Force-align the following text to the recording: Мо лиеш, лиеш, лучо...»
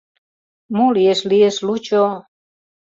Мо 0.75 0.85
лиеш, 0.95 1.19
лиеш, 1.29 1.55
лучо...» 1.67 2.03